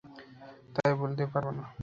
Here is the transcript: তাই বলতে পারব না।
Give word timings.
তাই 0.75 0.91
বলতে 1.01 1.23
পারব 1.33 1.47
না। 1.57 1.63